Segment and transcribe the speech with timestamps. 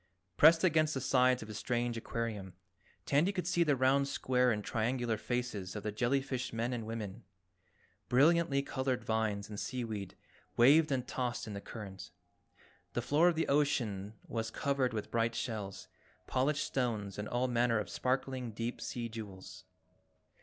[0.35, 2.53] Pressed against the sides of his strange aquarium,
[3.05, 7.23] Tandy could see the round, square and triangular faces of the jellyfish men and women.
[8.09, 10.15] Brilliantly colored vines and seaweed
[10.57, 12.09] waved and tossed in the current,
[12.93, 15.87] the floor of the ocean was covered with bright shells,
[16.25, 19.65] polished stones and all manner of sparkling deep sea jewels.